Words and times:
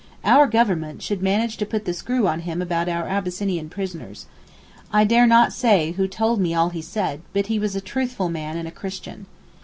Our 0.25 0.47
Government 0.47 1.03
should 1.03 1.21
manage 1.21 1.57
to 1.57 1.65
put 1.67 1.85
the 1.85 1.93
screw 1.93 2.25
on 2.25 2.39
him 2.39 2.59
about 2.59 2.89
our 2.89 3.07
Abyssinian 3.07 3.69
prisoners. 3.69 4.25
I 4.91 5.03
dare 5.03 5.27
not 5.27 5.53
say 5.53 5.91
who 5.91 6.07
told 6.07 6.39
me 6.41 6.55
all 6.55 6.69
he 6.71 6.81
said, 6.81 7.21
but 7.33 7.45
he 7.45 7.59
was 7.59 7.75
a 7.75 7.81
truthful 7.81 8.27
man 8.27 8.57
and 8.57 8.67
a 8.67 8.71
Christian. 8.71 9.27